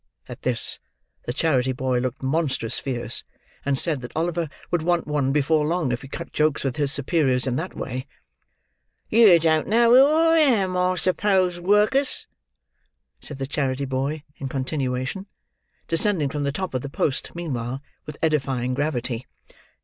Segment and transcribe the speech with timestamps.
[0.27, 0.79] At this,
[1.27, 3.23] the charity boy looked monstrous fierce;
[3.63, 6.91] and said that Oliver would want one before long, if he cut jokes with his
[6.91, 8.07] superiors in that way.
[9.09, 12.25] "Yer don't know who I am, I suppose, Work'us?"
[13.19, 15.27] said the charity boy, in continuation:
[15.87, 19.27] descending from the top of the post, meanwhile, with edifying gravity.